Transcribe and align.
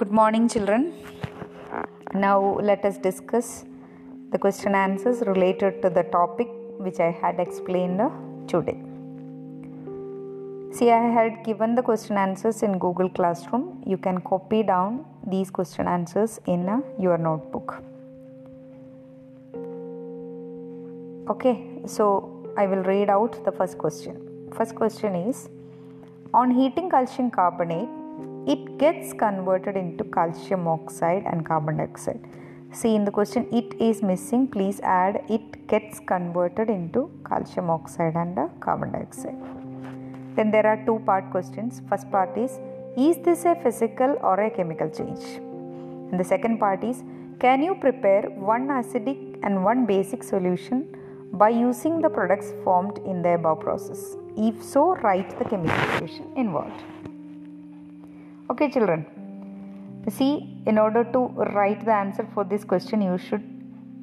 Good 0.00 0.12
morning, 0.12 0.46
children. 0.46 0.92
Now 2.12 2.58
let 2.60 2.84
us 2.84 2.98
discuss 2.98 3.64
the 4.30 4.38
question 4.38 4.74
answers 4.74 5.22
related 5.26 5.80
to 5.82 5.88
the 5.88 6.02
topic 6.02 6.48
which 6.86 7.00
I 7.00 7.10
had 7.22 7.40
explained 7.40 8.02
today. 8.46 8.76
See, 10.76 10.90
I 10.90 11.04
had 11.18 11.42
given 11.44 11.74
the 11.74 11.82
question 11.82 12.18
answers 12.18 12.62
in 12.62 12.78
Google 12.78 13.08
Classroom. 13.08 13.82
You 13.86 13.96
can 13.96 14.20
copy 14.20 14.62
down 14.62 15.06
these 15.26 15.50
question 15.50 15.88
answers 15.88 16.40
in 16.46 16.82
your 17.00 17.16
notebook. 17.16 17.82
Okay, 21.30 21.56
so 21.86 22.06
I 22.58 22.66
will 22.66 22.82
read 22.82 23.08
out 23.08 23.42
the 23.46 23.52
first 23.52 23.78
question. 23.78 24.50
First 24.54 24.74
question 24.74 25.14
is 25.14 25.48
On 26.34 26.50
heating 26.50 26.90
calcium 26.90 27.30
carbonate, 27.30 27.88
it 28.46 28.78
gets 28.78 29.12
converted 29.12 29.76
into 29.76 30.04
calcium 30.04 30.68
oxide 30.68 31.24
and 31.26 31.44
carbon 31.44 31.78
dioxide. 31.78 32.20
See 32.72 32.94
in 32.94 33.04
the 33.04 33.10
question, 33.10 33.46
it 33.52 33.74
is 33.80 34.02
missing. 34.02 34.46
Please 34.46 34.80
add 34.80 35.24
it 35.28 35.66
gets 35.66 35.98
converted 36.00 36.68
into 36.68 37.10
calcium 37.28 37.70
oxide 37.70 38.14
and 38.14 38.38
carbon 38.60 38.92
dioxide. 38.92 39.38
Then 40.36 40.50
there 40.50 40.66
are 40.66 40.78
two 40.84 40.98
part 41.06 41.30
questions. 41.30 41.82
First 41.88 42.10
part 42.10 42.36
is 42.36 42.58
Is 42.96 43.16
this 43.24 43.44
a 43.44 43.54
physical 43.62 44.16
or 44.22 44.38
a 44.40 44.50
chemical 44.50 44.90
change? 44.90 45.24
And 46.10 46.20
the 46.20 46.28
second 46.34 46.58
part 46.58 46.84
is 46.84 47.02
Can 47.40 47.62
you 47.62 47.74
prepare 47.74 48.22
one 48.52 48.68
acidic 48.68 49.40
and 49.42 49.64
one 49.64 49.86
basic 49.86 50.22
solution 50.22 50.96
by 51.32 51.48
using 51.48 52.00
the 52.00 52.08
products 52.08 52.52
formed 52.62 52.98
in 52.98 53.22
the 53.22 53.34
above 53.34 53.60
process? 53.60 54.16
If 54.36 54.62
so, 54.62 54.94
write 54.96 55.38
the 55.38 55.44
chemical 55.46 55.82
equation 55.94 56.30
involved. 56.36 56.82
Okay, 58.48 58.70
children. 58.70 59.04
See, 60.08 60.62
in 60.66 60.78
order 60.78 61.02
to 61.02 61.18
write 61.54 61.84
the 61.84 61.92
answer 61.92 62.24
for 62.32 62.44
this 62.44 62.62
question, 62.62 63.02
you 63.02 63.18
should 63.18 63.42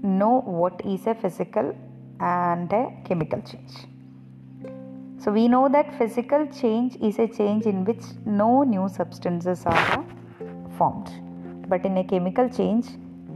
know 0.03 0.41
what 0.41 0.81
is 0.85 1.07
a 1.07 1.15
physical 1.15 1.73
and 2.19 2.73
a 2.73 2.91
chemical 3.05 3.41
change. 3.41 3.71
So, 5.17 5.31
we 5.31 5.47
know 5.47 5.69
that 5.69 5.97
physical 5.97 6.45
change 6.47 6.97
is 6.97 7.19
a 7.19 7.27
change 7.27 7.65
in 7.65 7.85
which 7.85 8.03
no 8.25 8.63
new 8.63 8.89
substances 8.89 9.65
are 9.65 10.05
formed, 10.77 11.09
but 11.69 11.85
in 11.85 11.95
a 11.99 12.03
chemical 12.03 12.49
change, 12.49 12.87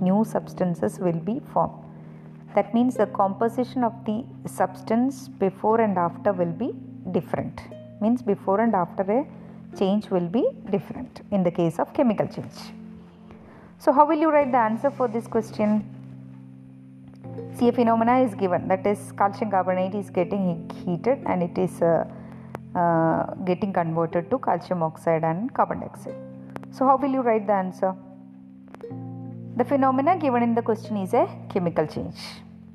new 0.01 0.25
substances 0.25 0.99
will 0.99 1.21
be 1.31 1.39
formed. 1.53 1.85
That 2.53 2.73
means 2.73 2.97
the 2.97 3.05
composition 3.05 3.85
of 3.85 3.93
the 4.03 4.25
substance 4.45 5.29
before 5.29 5.79
and 5.79 5.97
after 5.97 6.33
will 6.33 6.51
be 6.51 6.73
different. 7.11 7.61
Means 8.01 8.21
before 8.21 8.59
and 8.59 8.75
after 8.75 9.03
a 9.03 9.25
change 9.77 10.09
will 10.09 10.27
be 10.27 10.45
different 10.69 11.21
in 11.31 11.43
the 11.43 11.51
case 11.51 11.79
of 11.79 11.93
chemical 11.93 12.27
change. 12.27 12.57
So, 13.79 13.91
how 13.91 14.05
will 14.05 14.19
you 14.19 14.31
write 14.31 14.51
the 14.51 14.57
answer 14.57 14.89
for 14.89 15.07
this 15.07 15.27
question? 15.27 15.93
See, 17.55 17.67
a 17.67 17.71
phenomena 17.71 18.19
is 18.19 18.33
given 18.35 18.67
that 18.67 18.85
is, 18.85 19.11
calcium 19.11 19.51
carbonate 19.51 19.95
is 19.95 20.09
getting 20.09 20.69
heated 20.85 21.19
and 21.25 21.43
it 21.43 21.57
is 21.57 21.81
uh, 21.81 22.05
uh, 22.75 23.33
getting 23.45 23.73
converted 23.73 24.29
to 24.29 24.39
calcium 24.39 24.83
oxide 24.83 25.23
and 25.23 25.53
carbon 25.53 25.79
dioxide. 25.79 26.15
So, 26.71 26.85
how 26.85 26.97
will 26.97 27.11
you 27.11 27.21
write 27.21 27.47
the 27.47 27.53
answer? 27.53 27.95
The 29.55 29.65
phenomena 29.65 30.17
given 30.17 30.43
in 30.43 30.53
the 30.53 30.61
question 30.61 30.97
is 30.97 31.13
a 31.13 31.27
chemical 31.49 31.87
change. 31.87 32.15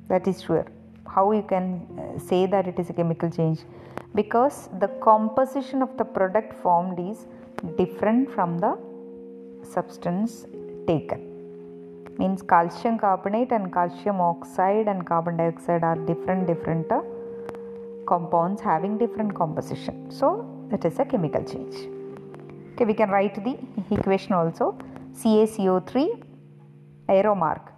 That 0.09 0.27
is 0.27 0.41
sure. 0.41 0.67
How 1.07 1.31
you 1.31 1.43
can 1.43 1.87
uh, 1.97 2.19
say 2.19 2.45
that 2.47 2.67
it 2.67 2.77
is 2.77 2.89
a 2.89 2.93
chemical 2.93 3.29
change? 3.29 3.59
Because 4.15 4.69
the 4.79 4.89
composition 5.09 5.81
of 5.81 5.97
the 5.97 6.05
product 6.05 6.53
formed 6.61 6.99
is 6.99 7.25
different 7.77 8.31
from 8.31 8.59
the 8.59 8.77
substance 9.63 10.45
taken. 10.87 11.21
Means 12.19 12.43
calcium 12.43 12.99
carbonate 12.99 13.51
and 13.51 13.73
calcium 13.73 14.21
oxide 14.21 14.87
and 14.87 15.03
carbon 15.03 15.37
dioxide 15.37 15.83
are 15.83 15.95
different 15.95 16.45
different 16.45 16.91
uh, 16.91 17.01
compounds 18.05 18.61
having 18.61 18.99
different 18.99 19.33
composition. 19.33 20.11
So 20.11 20.45
that 20.69 20.85
is 20.85 20.99
a 20.99 21.05
chemical 21.05 21.43
change. 21.43 21.75
Okay 22.73 22.85
we 22.85 22.93
can 22.93 23.09
write 23.09 23.43
the 23.43 23.57
equation 23.89 24.33
also. 24.33 24.77
CaCO3 25.21 26.23
arrow 27.09 27.35
mark 27.35 27.73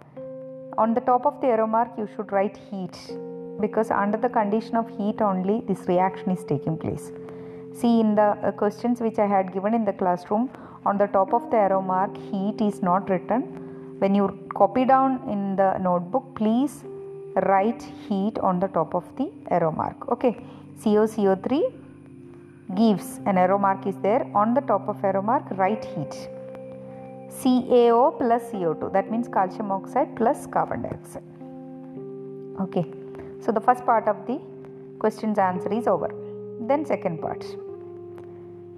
on 0.78 0.92
the 0.94 1.00
top 1.00 1.24
of 1.24 1.40
the 1.40 1.46
arrow 1.46 1.66
mark 1.66 1.90
you 1.98 2.06
should 2.14 2.30
write 2.32 2.56
heat 2.70 2.96
because 3.60 3.90
under 3.90 4.18
the 4.18 4.28
condition 4.28 4.76
of 4.76 4.88
heat 4.96 5.20
only 5.20 5.60
this 5.68 5.86
reaction 5.86 6.30
is 6.30 6.44
taking 6.44 6.76
place. 6.76 7.12
See 7.72 8.00
in 8.00 8.14
the 8.14 8.28
uh, 8.42 8.52
questions 8.52 9.00
which 9.00 9.18
i 9.18 9.26
had 9.26 9.52
given 9.52 9.74
in 9.74 9.84
the 9.84 9.92
classroom 9.92 10.50
on 10.84 10.98
the 10.98 11.08
top 11.16 11.32
of 11.38 11.50
the 11.50 11.56
arrow 11.56 11.82
mark 11.82 12.16
heat 12.16 12.60
is 12.60 12.82
not 12.82 13.08
written. 13.10 13.42
When 13.98 14.14
you 14.14 14.26
copy 14.54 14.84
down 14.84 15.20
in 15.28 15.56
the 15.56 15.78
notebook 15.78 16.34
please 16.34 16.84
write 17.48 17.82
heat 18.08 18.38
on 18.38 18.60
the 18.60 18.68
top 18.68 18.94
of 18.94 19.04
the 19.16 19.30
arrow 19.50 19.72
mark 19.72 20.08
okay? 20.12 20.36
CaCO3 20.80 21.72
gives 22.74 23.20
an 23.26 23.38
arrow 23.38 23.58
mark 23.58 23.86
is 23.86 23.96
there. 23.98 24.30
On 24.34 24.54
the 24.54 24.60
top 24.62 24.88
of 24.88 25.04
arrow 25.04 25.22
mark 25.22 25.44
write 25.52 25.84
heat. 25.84 26.28
CaO 27.40 28.16
plus 28.18 28.42
CO2 28.50 28.92
that 28.92 29.10
means 29.10 29.28
calcium 29.28 29.70
oxide 29.70 30.14
plus 30.16 30.46
carbon 30.46 30.82
dioxide 30.82 31.22
okay 32.60 32.84
so 33.46 33.52
the 33.52 33.60
first 33.60 33.86
part 33.86 34.08
of 34.08 34.26
the 34.26 34.40
question's 34.98 35.38
answer 35.38 35.72
is 35.72 35.86
over. 35.86 36.10
Then 36.60 36.84
second 36.84 37.20
part. 37.20 37.44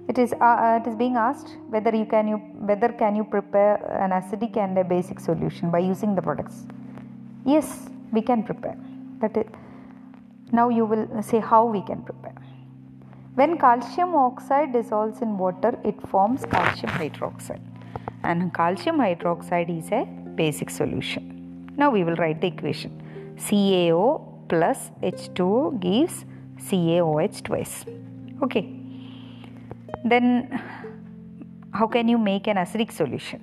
It 0.07 0.19
is 0.19 0.33
uh, 0.33 0.79
it 0.79 0.87
is 0.87 0.95
being 0.95 1.15
asked 1.15 1.55
whether 1.69 1.95
you 1.95 2.05
can 2.05 2.27
you 2.27 2.37
whether 2.69 2.89
can 2.89 3.15
you 3.15 3.23
prepare 3.23 3.75
an 4.05 4.11
acidic 4.11 4.57
and 4.57 4.77
a 4.77 4.83
basic 4.83 5.19
solution 5.19 5.71
by 5.71 5.79
using 5.79 6.13
the 6.13 6.21
products. 6.21 6.67
Yes 7.45 7.89
we 8.11 8.21
can 8.21 8.43
prepare. 8.43 8.77
That 9.21 9.37
is 9.37 9.47
now 10.51 10.69
you 10.69 10.85
will 10.85 11.07
say 11.23 11.39
how 11.39 11.65
we 11.65 11.81
can 11.81 12.03
prepare. 12.03 12.35
When 13.35 13.57
calcium 13.57 14.15
oxide 14.15 14.73
dissolves 14.73 15.21
in 15.21 15.37
water 15.37 15.77
it 15.83 16.07
forms 16.07 16.45
calcium 16.45 16.91
hydroxide. 16.91 17.61
And 18.23 18.53
calcium 18.53 18.97
hydroxide 18.97 19.69
is 19.77 19.91
a 19.91 20.05
basic 20.35 20.69
solution. 20.69 21.71
Now 21.77 21.89
we 21.89 22.03
will 22.03 22.15
write 22.15 22.41
the 22.41 22.47
equation. 22.47 22.91
CaO 23.37 24.29
plus 24.49 24.91
H2O 25.01 25.79
gives 25.79 26.25
CaOH 26.67 27.43
twice. 27.43 27.85
Okay. 28.43 28.65
Then 30.03 30.61
how 31.73 31.87
can 31.87 32.07
you 32.07 32.17
make 32.17 32.47
an 32.47 32.57
acidic 32.57 32.91
solution? 32.91 33.41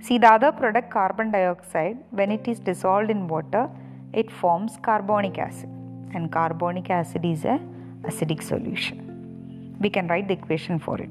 See 0.00 0.18
the 0.18 0.30
other 0.32 0.52
product 0.52 0.90
carbon 0.90 1.30
dioxide 1.30 1.98
when 2.10 2.30
it 2.30 2.46
is 2.48 2.58
dissolved 2.58 3.10
in 3.10 3.28
water 3.28 3.68
it 4.12 4.30
forms 4.30 4.78
carbonic 4.82 5.38
acid. 5.38 5.68
And 6.14 6.32
carbonic 6.32 6.88
acid 6.90 7.24
is 7.24 7.44
a 7.44 7.60
acidic 8.02 8.42
solution. 8.42 9.76
We 9.80 9.90
can 9.90 10.08
write 10.08 10.28
the 10.28 10.34
equation 10.34 10.78
for 10.78 10.98
it. 10.98 11.10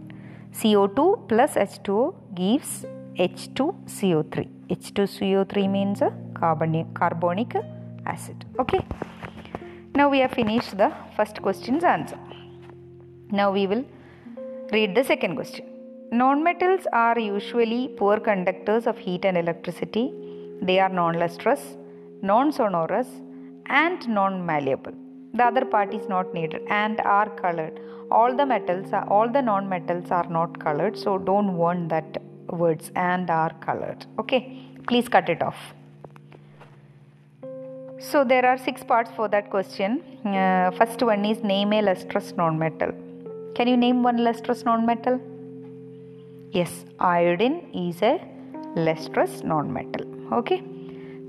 Co2 0.52 1.28
plus 1.30 1.54
h2o 1.54 2.16
gives 2.34 2.86
h2co3 3.18 4.48
h2co3 4.70 5.70
means 5.70 6.02
a 6.02 6.12
carbonic 6.40 6.94
carbonic 6.94 7.56
acid 8.14 8.46
okay 8.64 8.82
now 10.00 10.10
we 10.16 10.20
have 10.24 10.34
finished 10.42 10.74
the 10.84 10.90
first 11.18 11.42
question's 11.48 11.84
answer 11.96 12.20
now 13.40 13.50
we 13.60 13.66
will 13.72 13.86
Read 14.76 14.96
the 14.96 15.04
second 15.04 15.36
question. 15.36 15.66
Non-metals 16.12 16.88
are 16.92 17.18
usually 17.18 17.88
poor 18.00 18.20
conductors 18.20 18.86
of 18.86 18.98
heat 18.98 19.24
and 19.24 19.38
electricity. 19.38 20.12
They 20.62 20.78
are 20.82 20.90
non-lustrous, 20.90 21.62
non-sonorous 22.22 23.08
and 23.68 24.06
non-malleable. 24.10 24.92
The 25.36 25.46
other 25.46 25.64
part 25.64 25.94
is 25.94 26.10
not 26.10 26.34
needed 26.34 26.64
and 26.68 27.00
are 27.00 27.30
colored. 27.30 27.80
All 28.12 28.36
the 28.36 28.46
metals 28.46 28.92
are, 28.92 29.08
all 29.08 29.30
the 29.30 29.42
non-metals 29.42 30.12
are 30.12 30.28
not 30.30 30.60
colored 30.60 30.98
so 30.98 31.18
don't 31.18 31.56
want 31.56 31.88
that 31.88 32.22
words 32.50 32.92
and 32.98 33.30
are 33.30 33.54
colored. 33.62 34.06
Okay, 34.20 34.66
please 34.86 35.08
cut 35.08 35.30
it 35.30 35.42
off. 35.42 35.74
So 38.00 38.24
there 38.24 38.46
are 38.46 38.58
six 38.58 38.84
parts 38.84 39.10
for 39.16 39.28
that 39.30 39.50
question. 39.50 40.04
Uh, 40.24 40.70
first 40.72 41.02
one 41.02 41.26
is 41.26 41.44
name 41.44 41.74
a 41.74 41.82
lustrous 41.82 42.32
non-metal. 42.38 42.92
Can 43.56 43.68
you 43.68 43.76
name 43.76 44.04
one 44.04 44.24
lustrous 44.24 44.64
non-metal? 44.64 45.20
Yes, 46.52 46.86
iodine 47.00 47.70
is 47.74 48.02
a 48.04 48.22
lustrous 48.76 49.44
non-metal. 49.44 50.06
Okay. 50.32 50.64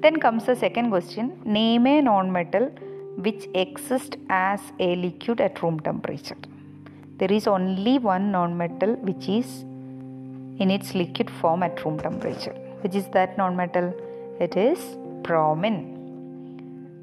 Then 0.00 0.20
comes 0.20 0.44
the 0.44 0.55
second 0.55 0.91
question. 0.91 1.41
Name 1.44 1.87
a 1.87 2.03
non-metal 2.03 2.67
which 3.17 3.49
exists 3.55 4.17
as 4.29 4.61
a 4.79 4.94
liquid 4.94 5.41
at 5.41 5.62
room 5.62 5.81
temperature. 5.81 6.37
There 7.17 7.32
is 7.32 7.47
only 7.47 7.99
one 7.99 8.31
non-metal 8.31 8.97
which 8.97 9.29
is 9.29 9.62
in 10.61 10.70
its 10.70 10.94
liquid 10.94 11.31
form 11.31 11.62
at 11.62 11.82
room 11.85 11.99
temperature. 11.99 12.55
Which 12.82 12.94
is 12.94 13.09
that 13.09 13.38
non-metal? 13.38 13.94
It 14.38 14.56
is 14.56 14.79
bromine. 15.23 15.98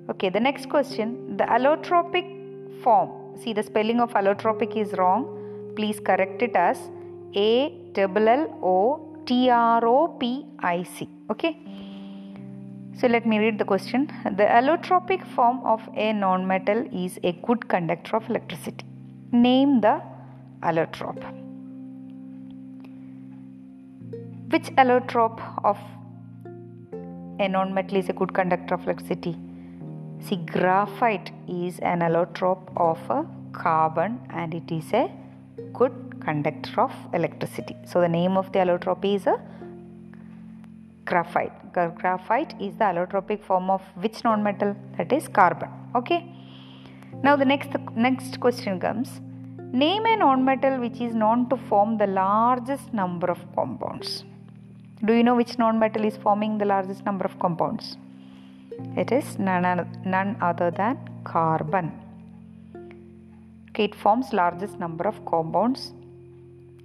Okay, 0.09 0.29
the 0.29 0.39
next 0.39 0.69
question. 0.69 1.37
The 1.37 1.45
allotropic 1.45 2.83
form 2.83 3.09
see 3.41 3.53
the 3.53 3.63
spelling 3.63 3.99
of 3.99 4.13
allotropic 4.13 4.77
is 4.77 4.93
wrong 4.93 5.23
please 5.75 5.99
correct 5.99 6.41
it 6.41 6.55
as 6.55 6.77
a 7.35 7.73
double 7.93 8.27
l 8.29 8.43
o 8.61 8.75
T 9.25 9.49
R 9.49 9.85
O 9.85 10.07
P 10.19 10.45
I 10.59 10.83
C. 10.83 11.09
Okay. 11.31 11.57
So 12.99 13.07
let 13.07 13.25
me 13.25 13.39
read 13.39 13.57
the 13.57 13.65
question. 13.65 14.05
The 14.23 14.45
allotropic 14.57 15.25
form 15.35 15.59
of 15.65 15.81
a 15.95 16.13
nonmetal 16.13 16.79
is 17.05 17.19
a 17.23 17.33
good 17.47 17.67
conductor 17.67 18.15
of 18.15 18.29
electricity. 18.29 18.85
Name 19.31 19.81
the 19.81 20.01
allotrope. 20.61 21.25
Which 24.53 24.69
allotrope 24.83 25.41
of 25.63 25.77
a 27.39 27.49
nonmetal 27.55 27.97
is 28.03 28.07
a 28.07 28.13
good 28.13 28.33
conductor 28.33 28.75
of 28.75 28.83
electricity? 28.83 29.35
See, 30.21 30.38
graphite 30.38 31.31
is 31.47 31.79
an 31.79 32.00
allotrope 32.00 32.71
of 32.77 33.00
a 33.09 33.25
carbon 33.53 34.19
and 34.29 34.53
it 34.53 34.71
is 34.71 34.91
a 34.94 35.12
good 35.73 35.94
conductor 36.19 36.81
of 36.81 36.94
electricity. 37.13 37.75
So 37.85 38.01
the 38.01 38.09
name 38.09 38.38
of 38.38 38.51
the 38.51 38.59
allotrope 38.59 39.06
is 39.06 39.27
a 39.27 39.39
graphite. 41.06 41.53
Graphite 41.73 42.56
is 42.59 42.73
the 42.75 42.85
allotropic 42.85 43.44
form 43.44 43.69
of 43.69 43.81
which 43.95 44.23
non-metal? 44.23 44.75
That 44.97 45.13
is 45.13 45.27
carbon. 45.27 45.69
Okay. 45.95 46.25
Now 47.23 47.35
the 47.35 47.45
next 47.45 47.69
next 47.95 48.39
question 48.39 48.79
comes. 48.79 49.21
Name 49.71 50.06
a 50.06 50.15
non-metal 50.17 50.79
which 50.79 51.01
is 51.01 51.13
known 51.13 51.50
to 51.50 51.57
form 51.57 51.97
the 51.97 52.07
largest 52.07 52.94
number 52.94 53.27
of 53.27 53.39
compounds. 53.56 54.23
Do 55.03 55.13
you 55.13 55.23
know 55.23 55.35
which 55.35 55.57
non-metal 55.57 56.06
is 56.06 56.17
forming 56.17 56.57
the 56.57 56.65
largest 56.65 57.06
number 57.06 57.25
of 57.25 57.38
compounds? 57.39 57.97
It 58.95 59.12
is 59.12 59.38
none, 59.39 60.38
other 60.42 60.72
than 60.72 60.98
carbon. 61.24 61.92
It 63.75 63.94
forms 63.94 64.31
largest 64.31 64.80
number 64.80 65.06
of 65.07 65.25
compounds 65.25 65.92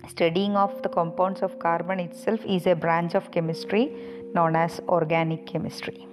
Studying 0.09 0.57
of 0.57 0.83
the 0.83 0.89
compounds 0.89 1.43
of 1.43 1.59
carbon 1.59 2.01
itself 2.01 2.41
is 2.45 2.67
a 2.67 2.75
branch 2.75 3.15
of 3.15 3.31
chemistry 3.31 3.93
known 4.35 4.57
as 4.57 4.81
organic 4.89 5.47
chemistry. 5.47 6.07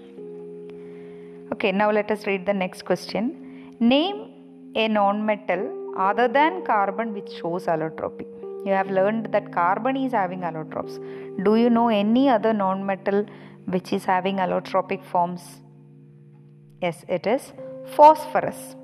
Okay, 1.54 1.72
now 1.72 1.90
let 1.92 2.12
us 2.12 2.28
read 2.28 2.46
the 2.46 2.54
next 2.54 2.84
question. 2.84 3.76
Name 3.80 4.34
a 4.76 4.88
non-metal 4.88 5.94
other 5.98 6.28
than 6.28 6.64
carbon 6.66 7.14
which 7.14 7.32
shows 7.32 7.66
allotropy. 7.66 8.26
You 8.66 8.74
have 8.74 8.92
learned 8.92 9.32
that 9.32 9.52
carbon 9.54 9.96
is 9.96 10.12
having 10.12 10.42
allotropes. 10.42 10.98
Do 11.44 11.56
you 11.56 11.70
know 11.70 11.88
any 11.88 12.28
other 12.30 12.54
non-metal 12.54 13.26
which 13.66 13.94
is 13.94 14.04
having 14.04 14.38
allotropic 14.38 15.04
forms? 15.04 15.42
Yes, 16.82 17.04
it 17.08 17.26
is 17.26 17.54
phosphorus. 17.96 18.76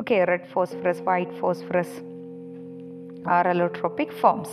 Okay, 0.00 0.24
red 0.24 0.48
phosphorus, 0.52 0.98
white 1.00 1.32
phosphorus, 1.40 1.88
are 3.24 3.44
allotropic 3.44 4.12
forms. 4.20 4.48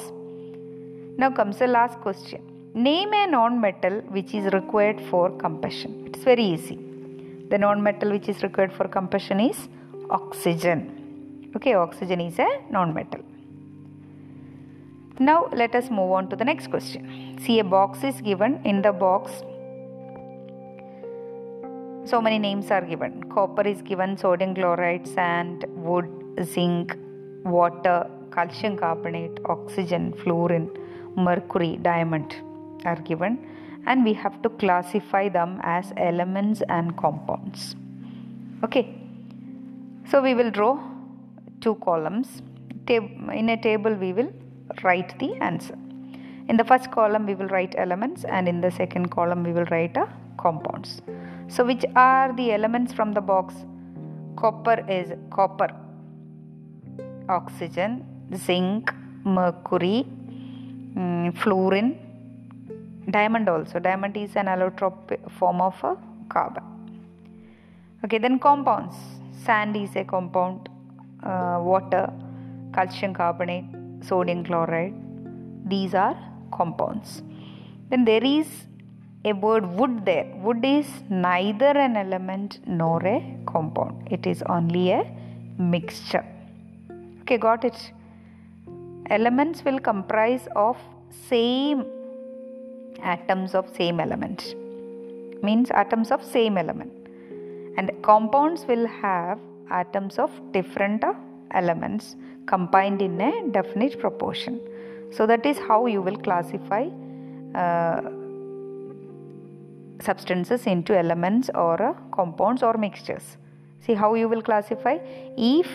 Now 1.18 1.32
comes 1.32 1.58
the 1.58 1.68
last 1.68 2.00
question. 2.02 2.42
Name 2.76 3.14
a 3.14 3.26
non-metal 3.26 4.02
which 4.10 4.36
is 4.36 4.54
required 4.54 5.02
for 5.10 5.32
combustion. 5.38 6.08
It's 6.08 6.24
very 6.24 6.44
easy. 6.44 6.78
The 7.50 7.58
non-metal 7.58 8.12
which 8.12 8.30
is 8.30 8.44
required 8.44 8.74
for 8.74 8.88
combustion 8.88 9.40
is 9.40 9.68
oxygen. 10.12 11.50
Okay, 11.56 11.74
oxygen 11.74 12.22
is 12.22 12.38
a 12.38 12.50
non-metal. 12.70 13.22
Now 15.18 15.48
let 15.52 15.74
us 15.74 15.90
move 15.90 16.12
on 16.12 16.30
to 16.30 16.36
the 16.36 16.46
next 16.46 16.68
question. 16.68 17.40
See 17.42 17.60
a 17.60 17.64
box 17.64 18.04
is 18.04 18.22
given. 18.22 18.62
In 18.66 18.82
the 18.82 18.92
box 18.92 19.42
so 22.06 22.22
many 22.22 22.38
names 22.40 22.72
are 22.72 22.82
given. 22.82 23.24
Copper 23.30 23.68
is 23.68 23.82
given, 23.82 24.18
sodium 24.18 24.54
chloride, 24.56 25.08
sand, 25.08 25.66
wood, 25.70 26.10
zinc, 26.44 26.96
water, 27.44 28.08
calcium 28.32 28.78
carbonate, 28.78 29.40
oxygen, 29.46 30.14
fluorine, 30.24 30.70
mercury, 31.16 31.78
diamond 31.82 32.36
are 32.86 33.02
given 33.02 33.38
and 33.88 34.04
we 34.04 34.14
have 34.14 34.42
to 34.42 34.50
classify 34.50 35.30
them 35.30 35.60
as 35.64 35.94
elements 35.98 36.62
and 36.70 36.98
compounds. 36.98 37.76
Okay, 38.64 38.94
so 40.10 40.22
we 40.22 40.34
will 40.34 40.52
draw 40.52 40.80
two 41.62 41.76
columns. 41.76 42.42
In 42.88 43.50
a 43.50 43.58
table, 43.62 43.94
we 43.94 44.14
will 44.14 44.32
write 44.84 45.18
the 45.20 45.34
answer. 45.36 45.78
In 46.48 46.58
the 46.58 46.64
first 46.64 46.92
column, 46.92 47.26
we 47.26 47.36
will 47.36 47.48
write 47.48 47.74
elements, 47.78 48.24
and 48.26 48.48
in 48.48 48.62
the 48.62 48.72
second 48.72 49.10
column, 49.10 49.44
we 49.44 49.52
will 49.52 49.66
write 49.66 49.98
a 49.98 50.08
compounds. 50.38 51.02
So, 51.48 51.64
which 51.64 51.86
are 51.96 52.34
the 52.34 52.52
elements 52.52 52.94
from 52.94 53.14
the 53.14 53.22
box? 53.22 53.54
Copper 54.36 54.84
is 54.90 55.12
copper, 55.30 55.70
oxygen, 57.30 58.06
zinc, 58.36 58.92
mercury, 59.24 60.06
um, 60.96 61.34
fluorine, 61.42 61.98
diamond 63.10 63.48
also. 63.48 63.80
Diamond 63.80 64.18
is 64.18 64.36
an 64.36 64.48
allotrope 64.48 65.18
form 65.32 65.62
of 65.62 65.76
a 65.84 65.96
carbon. 66.30 66.64
Okay, 68.04 68.18
then 68.18 68.40
compounds. 68.40 68.96
Sand 69.46 69.76
is 69.76 69.96
a 69.96 70.04
compound, 70.04 70.70
uh, 71.24 71.60
water, 71.62 72.12
calcium 72.74 73.14
carbonate, 73.14 73.66
sodium 74.02 74.44
chloride. 74.44 74.94
These 75.68 75.94
are 75.94 76.18
compounds. 76.52 77.24
Then 77.90 78.06
there 78.06 78.24
is 78.24 78.48
word 79.34 79.66
wood 79.66 80.06
there. 80.06 80.32
Wood 80.36 80.64
is 80.64 80.88
neither 81.10 81.78
an 81.78 81.98
element 81.98 82.60
nor 82.68 83.06
a 83.06 83.38
compound. 83.46 84.08
It 84.12 84.28
is 84.28 84.44
only 84.44 84.92
a 84.92 85.06
mixture. 85.58 86.26
Okay, 87.22 87.38
got 87.38 87.66
it? 87.66 87.92
elements 89.10 89.64
will 89.64 89.80
comprise 89.80 90.48
of 90.56 90.78
same 91.30 91.86
atoms 93.04 93.54
of 93.54 93.70
same 93.76 94.00
element 94.00 94.56
means 95.44 95.70
atoms 95.72 96.12
of 96.12 96.24
same 96.24 96.58
element 96.58 96.92
and 97.78 97.92
compounds 98.02 98.66
will 98.66 98.88
have 98.88 99.40
atoms 99.70 100.18
of 100.18 100.32
different 100.52 101.04
elements 101.52 102.16
combined 102.48 103.02
in 103.02 103.20
a 103.22 103.32
definite 103.52 104.00
proportion 104.00 104.60
so 105.12 105.28
that 105.28 105.46
is 105.46 105.58
how 105.68 105.86
you 105.86 106.02
will 106.02 106.18
classify 106.18 106.88
uh, 107.54 108.02
substances 110.02 110.66
into 110.68 110.98
elements 110.98 111.50
or 111.54 111.82
uh, 111.82 111.94
compounds 112.12 112.64
or 112.64 112.78
mixtures. 112.78 113.38
See 113.82 113.94
how 113.94 114.14
you 114.16 114.28
will 114.28 114.42
classify? 114.42 114.98
If 115.38 115.68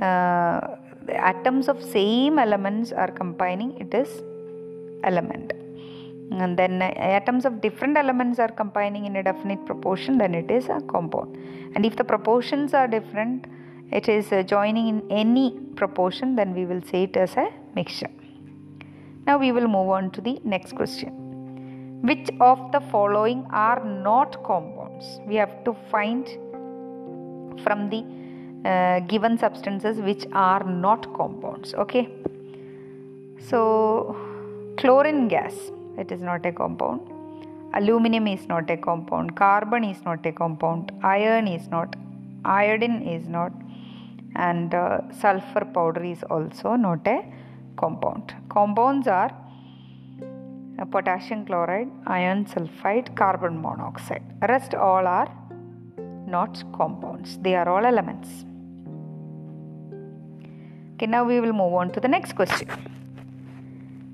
uh, 0.00 0.60
atoms 1.08 1.68
of 1.68 1.82
same 1.82 2.38
elements 2.38 2.92
are 2.92 3.10
combining 3.10 3.78
it 3.78 3.94
is 3.94 4.22
element. 5.04 5.52
And 6.32 6.56
then 6.56 6.80
uh, 6.80 6.86
atoms 6.96 7.44
of 7.44 7.60
different 7.60 7.96
elements 7.96 8.38
are 8.38 8.48
combining 8.48 9.04
in 9.06 9.16
a 9.16 9.22
definite 9.22 9.64
proportion 9.66 10.18
then 10.18 10.34
it 10.34 10.50
is 10.50 10.68
a 10.68 10.80
compound. 10.82 11.36
And 11.74 11.84
if 11.86 11.96
the 11.96 12.04
proportions 12.04 12.74
are 12.74 12.88
different 12.88 13.46
it 13.90 14.08
is 14.08 14.32
uh, 14.32 14.42
joining 14.42 14.88
in 14.88 15.02
any 15.10 15.58
proportion 15.76 16.36
then 16.36 16.54
we 16.54 16.64
will 16.66 16.82
say 16.82 17.04
it 17.04 17.16
as 17.16 17.36
a 17.36 17.48
mixture. 17.74 18.10
Now 19.26 19.38
we 19.38 19.52
will 19.52 19.68
move 19.68 19.88
on 19.88 20.10
to 20.12 20.20
the 20.20 20.40
next 20.44 20.74
question 20.74 21.29
which 22.02 22.30
of 22.40 22.72
the 22.72 22.80
following 22.92 23.46
are 23.50 23.84
not 23.84 24.42
compounds? 24.44 25.20
We 25.26 25.36
have 25.36 25.64
to 25.64 25.74
find 25.90 26.26
from 27.62 27.90
the 27.90 28.04
uh, 28.68 29.00
given 29.00 29.38
substances 29.38 29.98
which 29.98 30.26
are 30.32 30.62
not 30.64 31.12
compounds 31.14 31.74
okay? 31.74 32.08
So 33.48 34.16
chlorine 34.78 35.28
gas 35.28 35.54
it 35.98 36.10
is 36.12 36.22
not 36.22 36.46
a 36.46 36.52
compound. 36.52 37.00
Aluminum 37.74 38.26
is 38.26 38.48
not 38.48 38.70
a 38.70 38.76
compound. 38.76 39.36
Carbon 39.36 39.84
is 39.84 40.02
not 40.04 40.24
a 40.26 40.32
compound. 40.32 40.92
Iron 41.02 41.46
is 41.46 41.68
not. 41.68 41.94
Iodine 42.44 43.02
is 43.02 43.28
not. 43.28 43.52
And 44.34 44.74
uh, 44.74 45.00
sulfur 45.12 45.64
powder 45.74 46.02
is 46.02 46.22
also 46.24 46.74
not 46.74 47.06
a 47.06 47.24
compound. 47.76 48.34
Compounds 48.48 49.06
are 49.06 49.30
Uh, 50.80 50.86
potassium 50.92 51.44
chloride 51.46 51.90
iron 52.06 52.44
sulfide 52.52 53.08
carbon 53.14 53.56
monoxide 53.64 54.22
rest 54.52 54.74
all 54.74 55.06
are 55.06 55.30
not 56.36 56.62
compounds 56.78 57.36
they 57.46 57.54
are 57.54 57.68
all 57.68 57.84
elements 57.84 58.30
Okay, 61.00 61.06
now 61.06 61.24
we 61.24 61.40
will 61.40 61.54
move 61.54 61.72
on 61.72 61.90
to 61.92 61.98
the 61.98 62.08
next 62.08 62.34
question. 62.34 62.68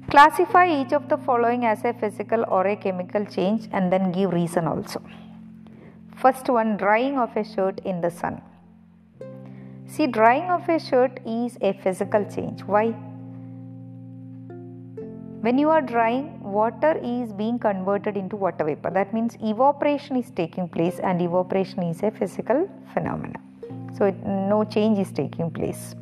Classify 0.09 0.69
each 0.81 0.93
of 0.93 1.09
the 1.09 1.17
following 1.17 1.65
as 1.65 1.85
a 1.85 1.93
physical 1.93 2.45
or 2.47 2.65
a 2.65 2.77
chemical 2.77 3.25
change 3.25 3.69
and 3.73 3.93
then 3.93 4.13
give 4.13 4.33
reason 4.33 4.69
also. 4.69 5.03
First 6.15 6.49
one, 6.49 6.77
drying 6.77 7.19
of 7.19 7.37
a 7.37 7.43
shirt 7.43 7.81
in 7.85 8.01
the 8.01 8.11
sun. 8.13 8.41
See, 9.89 10.07
drying 10.07 10.49
of 10.49 10.69
a 10.69 10.79
shirt 10.79 11.19
is 11.27 11.59
a 11.61 11.73
physical 11.73 12.25
change. 12.25 12.63
Why? 12.63 12.95
When 15.47 15.59
you 15.59 15.71
are 15.71 15.81
drying, 15.81 16.43
water 16.43 16.99
is 17.01 17.33
being 17.33 17.61
converted 17.61 18.17
into 18.17 18.35
water 18.35 18.65
vapor. 18.65 18.91
That 18.91 19.15
means 19.15 19.37
evaporation 19.41 20.17
is 20.17 20.31
taking 20.31 20.69
place, 20.69 20.99
and 20.99 21.23
evaporation 21.23 21.85
is 21.85 22.03
a 22.03 22.11
physical 22.11 22.69
phenomenon. 22.93 23.43
So, 23.97 24.07
it, 24.07 24.17
no 24.27 24.65
change 24.65 24.99
is 24.99 25.13
taking 25.13 25.53
place. 25.53 25.95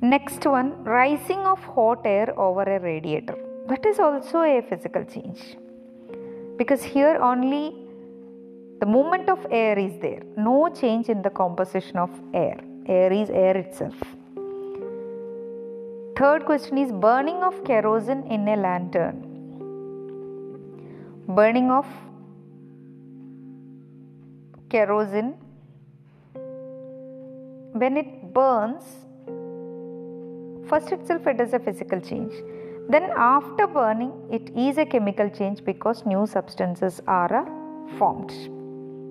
Next 0.00 0.44
one 0.44 0.82
rising 0.82 1.38
of 1.52 1.60
hot 1.76 2.02
air 2.04 2.36
over 2.36 2.62
a 2.62 2.80
radiator. 2.80 3.38
That 3.68 3.86
is 3.86 4.00
also 4.00 4.40
a 4.40 4.60
physical 4.60 5.04
change. 5.04 5.56
Because 6.56 6.82
here 6.82 7.16
only 7.30 7.76
the 8.80 8.86
movement 8.86 9.28
of 9.28 9.46
air 9.52 9.78
is 9.78 9.96
there, 10.00 10.22
no 10.36 10.68
change 10.68 11.08
in 11.08 11.22
the 11.22 11.30
composition 11.30 11.96
of 11.96 12.10
air. 12.32 12.58
Air 12.86 13.12
is 13.12 13.30
air 13.30 13.56
itself. 13.56 13.94
Third 16.16 16.44
question 16.44 16.78
is 16.78 16.92
burning 16.92 17.42
of 17.42 17.64
kerosene 17.64 18.22
in 18.30 18.46
a 18.46 18.54
lantern. 18.54 19.16
Burning 21.26 21.72
of 21.72 21.86
kerosene. 24.70 25.34
When 27.72 27.96
it 27.96 28.32
burns 28.32 28.84
first 30.68 30.92
itself 30.92 31.26
it 31.26 31.40
is 31.40 31.52
a 31.52 31.58
physical 31.58 32.00
change. 32.00 32.32
Then 32.88 33.10
after 33.16 33.66
burning 33.66 34.12
it 34.30 34.56
is 34.56 34.78
a 34.78 34.86
chemical 34.86 35.28
change 35.28 35.64
because 35.64 36.06
new 36.06 36.28
substances 36.28 37.00
are 37.08 37.34
uh, 37.42 37.98
formed. 37.98 38.30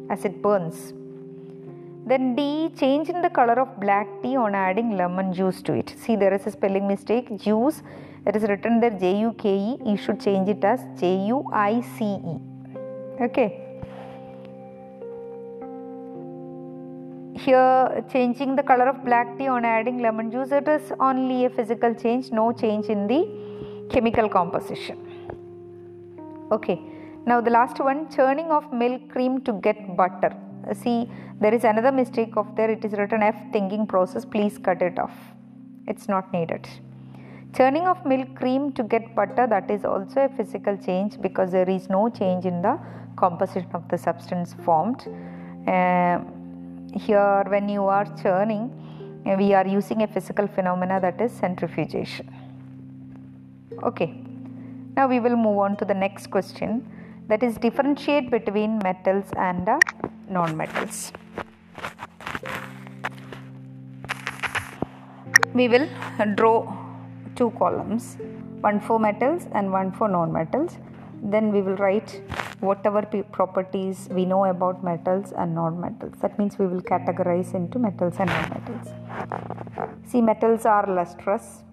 As 0.09 0.23
it 0.23 0.41
burns 0.41 0.93
then 2.05 2.35
d 2.35 2.69
change 2.79 3.09
in 3.09 3.21
the 3.21 3.29
color 3.29 3.57
of 3.63 3.79
black 3.79 4.07
tea 4.21 4.35
on 4.35 4.55
adding 4.55 4.97
lemon 4.97 5.33
juice 5.33 5.61
to 5.61 5.73
it. 5.73 5.93
See 5.97 6.15
there 6.15 6.33
is 6.33 6.45
a 6.45 6.51
spelling 6.51 6.87
mistake. 6.87 7.27
Juice 7.37 7.81
it 8.25 8.35
is 8.35 8.43
written 8.49 8.79
there 8.81 8.95
j 9.03 9.11
u 9.19 9.31
k 9.43 9.53
e. 9.69 9.77
You 9.85 9.97
should 9.97 10.19
change 10.19 10.49
it 10.49 10.63
as 10.63 10.81
j 10.99 11.15
u 11.27 11.37
i 11.51 11.81
c 11.95 12.05
e. 12.33 12.35
Okay. 13.27 13.49
Here 17.45 18.03
changing 18.11 18.55
the 18.57 18.63
color 18.63 18.87
of 18.93 19.03
black 19.05 19.37
tea 19.37 19.47
on 19.47 19.65
adding 19.65 19.99
lemon 20.05 20.29
juice 20.29 20.51
it 20.51 20.67
is 20.67 20.93
only 20.99 21.45
a 21.45 21.49
physical 21.49 21.93
change 22.03 22.31
no 22.31 22.51
change 22.51 22.87
in 22.87 23.07
the 23.07 23.21
chemical 23.89 24.27
composition. 24.27 24.97
Okay. 26.51 26.79
Now 27.25 27.39
the 27.39 27.49
last 27.49 27.79
one 27.79 28.09
churning 28.15 28.49
of 28.51 28.73
milk 28.73 29.03
cream 29.09 29.39
to 29.47 29.53
get 29.53 29.95
butter 29.95 30.33
see 30.73 31.09
there 31.41 31.53
is 31.53 31.63
another 31.63 31.91
mistake 31.91 32.37
of 32.37 32.55
there. 32.55 32.69
It 32.71 32.85
is 32.85 32.93
written 32.93 33.21
f 33.21 33.35
thinking 33.51 33.85
process. 33.85 34.25
Please 34.25 34.57
cut 34.57 34.81
it 34.81 34.97
off. 34.97 35.15
It's 35.87 36.07
not 36.07 36.31
needed. 36.31 36.67
Churning 37.55 37.85
of 37.87 38.05
milk 38.05 38.35
cream 38.35 38.71
to 38.73 38.83
get 38.83 39.13
butter 39.15 39.45
that 39.47 39.69
is 39.69 39.85
also 39.85 40.21
a 40.21 40.29
physical 40.29 40.77
change 40.77 41.19
because 41.21 41.51
there 41.51 41.69
is 41.69 41.89
no 41.89 42.09
change 42.09 42.45
in 42.45 42.61
the 42.61 42.79
composition 43.15 43.69
of 43.73 43.87
the 43.89 43.97
substance 43.97 44.55
formed. 44.65 45.01
Uh, 45.67 46.19
here 46.95 47.43
when 47.47 47.67
you 47.69 47.83
are 47.83 48.05
churning 48.21 48.71
we 49.25 49.53
are 49.53 49.65
using 49.65 50.01
a 50.03 50.07
physical 50.07 50.47
phenomena 50.47 50.99
that 50.99 51.19
is 51.21 51.31
centrifugation. 51.31 52.29
Okay. 53.83 54.13
Now 54.95 55.07
we 55.07 55.19
will 55.19 55.35
move 55.35 55.57
on 55.59 55.77
to 55.77 55.85
the 55.85 55.93
next 55.93 56.27
question. 56.27 56.87
That 57.27 57.41
is 57.41 57.57
differentiate 57.57 58.29
between 58.29 58.79
metals 58.79 59.25
and 59.37 59.67
uh, 59.67 59.79
non-metals. 60.29 61.11
We 65.53 65.67
will 65.67 65.87
draw 66.35 66.75
two 67.35 67.51
columns 67.57 68.17
one 68.61 68.79
for 68.79 68.99
metals 68.99 69.47
and 69.51 69.71
one 69.71 69.91
for 69.91 70.07
non-metals. 70.07 70.77
Then 71.21 71.51
we 71.51 71.61
will 71.61 71.75
write 71.75 72.21
whatever 72.61 73.01
properties 73.31 74.07
we 74.09 74.25
know 74.25 74.45
about 74.45 74.83
metals 74.83 75.33
and 75.37 75.53
non-metals. 75.53 76.13
That 76.21 76.39
means 76.39 76.57
we 76.57 76.67
will 76.67 76.81
categorize 76.81 77.53
into 77.53 77.77
metals 77.77 78.15
and 78.19 78.29
non-metals. 78.29 78.87
See 80.05 80.21
metals 80.21 80.65
are 80.65 80.87
lustrous. 80.87 81.63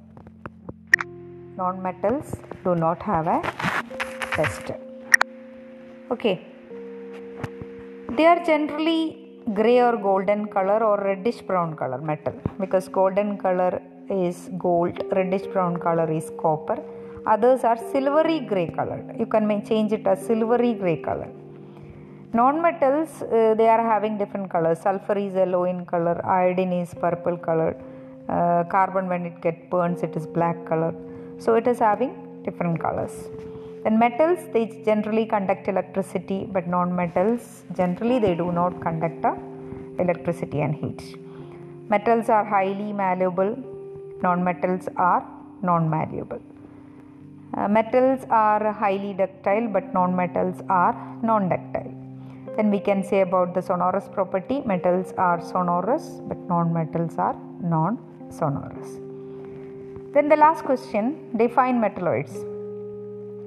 Non-metals 1.57 2.35
do 2.64 2.75
not 2.75 3.02
have 3.02 3.26
a 3.26 3.40
luster 4.38 4.76
okay 6.11 6.50
they 8.17 8.26
are 8.26 8.40
generally 8.45 9.00
gray 9.59 9.81
or 9.81 9.97
golden 9.97 10.47
color 10.47 10.79
or 10.88 10.97
reddish 11.09 11.40
brown 11.43 11.75
color 11.76 12.00
metal. 12.00 12.35
Because 12.59 12.88
golden 12.88 13.38
color 13.38 13.81
is 14.09 14.50
gold 14.59 14.97
reddish 15.12 15.47
brown 15.52 15.76
color 15.76 16.11
is 16.11 16.31
copper. 16.40 16.79
Others 17.26 17.64
are 17.64 17.79
silvery 17.93 18.40
gray 18.40 18.69
colored 18.69 19.14
you 19.19 19.26
can 19.26 19.45
change 19.71 19.93
it 19.93 20.07
as 20.07 20.25
silvery 20.26 20.73
gray 20.75 20.97
color. 20.97 21.29
Non-metals 22.33 23.23
uh, 23.23 23.55
they 23.55 23.69
are 23.69 23.83
having 23.83 24.17
different 24.17 24.50
colors. 24.50 24.79
Sulfur 24.81 25.19
is 25.19 25.35
yellow 25.35 25.64
in 25.64 25.85
color 25.85 26.17
iodine 26.25 26.73
is 26.73 26.95
purple 26.95 27.37
color 27.37 27.76
uh, 28.29 28.64
carbon 28.64 29.09
when 29.09 29.26
it 29.26 29.40
get 29.40 29.69
burns 29.71 30.02
it 30.02 30.17
is 30.17 30.26
black 30.26 30.59
color. 30.67 30.95
So 31.38 31.55
it 31.55 31.67
is 31.67 31.79
having 31.79 32.43
different 32.45 32.81
colors 32.81 33.12
then 33.85 33.99
metals 34.05 34.41
they 34.55 34.65
generally 34.89 35.27
conduct 35.35 35.67
electricity 35.75 36.41
but 36.55 36.67
non-metals 36.77 37.43
generally 37.81 38.19
they 38.27 38.35
do 38.43 38.49
not 38.61 38.81
conduct 38.87 39.25
uh, 39.25 39.35
electricity 40.05 40.61
and 40.67 40.75
heat 40.83 41.03
metals 41.95 42.29
are 42.37 42.45
highly 42.57 42.93
malleable 43.03 43.53
non-metals 44.27 44.87
are 45.11 45.23
non-malleable 45.71 46.43
uh, 47.57 47.67
metals 47.67 48.21
are 48.31 48.73
highly 48.73 49.13
ductile 49.13 49.67
but 49.67 49.93
non-metals 49.93 50.63
are 50.69 50.95
non-ductile. 51.23 51.93
Then 52.57 52.71
we 52.71 52.79
can 52.79 53.03
say 53.03 53.23
about 53.23 53.55
the 53.55 53.63
sonorous 53.63 54.09
property 54.09 54.63
metals 54.65 55.13
are 55.19 55.41
sonorous 55.41 56.21
but 56.29 56.39
non-metals 56.49 57.19
are 57.19 57.37
non-sonorous. 57.61 58.91
Then 60.15 60.29
the 60.29 60.37
last 60.37 60.65
question 60.65 61.37
define 61.37 61.81
metalloids. 61.81 62.35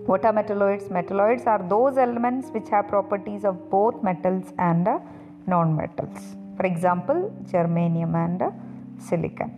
What 0.06 0.26
are 0.26 0.34
metalloids? 0.34 0.90
Metalloids 0.90 1.48
are 1.48 1.66
those 1.68 1.98
elements 1.98 2.50
which 2.50 2.70
have 2.70 2.88
properties 2.88 3.46
of 3.46 3.70
both 3.70 4.04
metals 4.04 4.52
and 4.58 4.88
uh, 4.88 5.00
non-metals. 5.48 6.36
For 6.58 6.66
example, 6.66 7.34
germanium 7.52 8.14
and 8.16 8.42
uh, 8.42 8.52
silicon. 9.00 9.52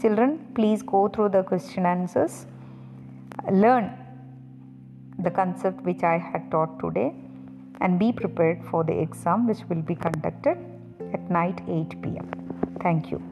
Children, 0.00 0.46
please 0.54 0.82
go 0.82 1.08
through 1.08 1.30
the 1.30 1.42
question 1.42 1.86
answers 1.86 2.46
learn 3.50 3.90
the 5.18 5.30
concept 5.30 5.82
which 5.82 6.02
I 6.02 6.18
had 6.18 6.50
taught 6.50 6.78
today 6.78 7.14
and 7.80 7.98
be 7.98 8.12
prepared 8.12 8.64
for 8.70 8.84
the 8.84 8.98
exam 8.98 9.46
which 9.46 9.60
will 9.68 9.82
be 9.82 9.94
conducted 9.94 10.58
at 11.12 11.30
night 11.30 11.60
8 11.68 12.02
pm. 12.02 12.30
Thank 12.80 13.10
you. 13.10 13.31